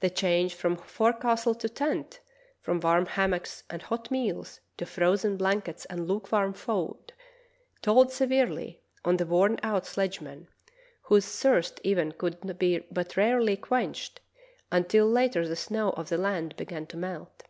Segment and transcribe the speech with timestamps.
[0.00, 2.20] The change from forecastle to tent,
[2.60, 7.14] from warm hammocks and hot meals to frozen blankets and lukewarm food,
[7.80, 10.48] told severely on the worn out sledgemen
[11.04, 14.20] whose thirst even could be but rarely quenched
[14.70, 17.44] until later the snow of the land began to melt.